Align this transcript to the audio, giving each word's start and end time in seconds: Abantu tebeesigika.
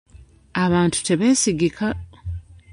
Abantu 0.63 0.97
tebeesigika. 1.07 1.87